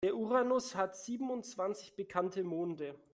[0.03, 2.95] Der Uranus hat siebenundzwanzig bekannte Monde.